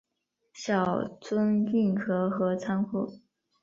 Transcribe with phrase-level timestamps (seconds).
[0.53, 0.83] 小
[1.19, 3.19] 樽运河和仓库